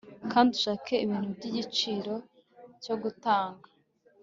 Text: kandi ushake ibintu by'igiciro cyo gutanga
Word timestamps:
kandi 0.31 0.49
ushake 0.57 0.93
ibintu 1.05 1.29
by'igiciro 1.37 2.13
cyo 2.83 2.95
gutanga 3.01 3.67